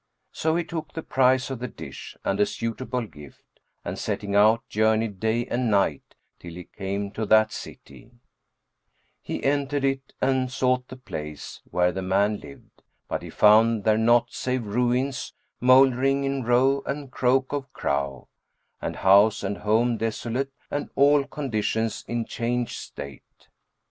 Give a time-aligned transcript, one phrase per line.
[0.31, 3.43] So he took the price of the dish and a suitable gift;
[3.85, 8.09] and, setting out, journeyed day and night, till he came to that city;
[9.21, 13.95] he entered it and sought the place where the man lived; but he found there
[13.99, 18.27] naught save ruins mouldering in row and croak of crow,
[18.81, 23.49] and house and home desolate and all conditions in changed state.